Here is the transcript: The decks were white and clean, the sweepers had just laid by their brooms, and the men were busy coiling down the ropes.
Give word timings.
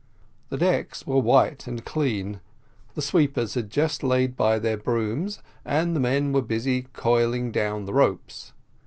The 0.49 0.57
decks 0.57 1.05
were 1.05 1.19
white 1.19 1.67
and 1.67 1.85
clean, 1.85 2.39
the 2.95 3.03
sweepers 3.03 3.53
had 3.53 3.69
just 3.69 4.01
laid 4.01 4.35
by 4.35 4.57
their 4.57 4.75
brooms, 4.75 5.43
and 5.63 5.95
the 5.95 5.99
men 5.99 6.33
were 6.33 6.41
busy 6.41 6.87
coiling 6.91 7.51
down 7.51 7.85
the 7.85 7.93
ropes. 7.93 8.51